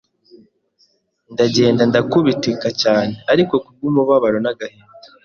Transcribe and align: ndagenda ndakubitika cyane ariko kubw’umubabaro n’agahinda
ndagenda 1.33 1.81
ndakubitika 1.89 2.67
cyane 2.81 3.13
ariko 3.31 3.53
kubw’umubabaro 3.63 4.37
n’agahinda 4.41 4.97